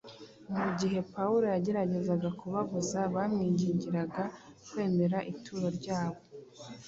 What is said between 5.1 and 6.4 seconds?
ituro ryabo